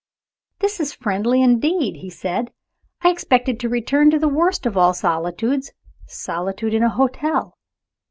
[0.61, 2.51] "This is friendly indeed!" he said.
[3.03, 5.73] "I expected to return to the worst of all solitudes
[6.07, 7.55] solitude in a hotel.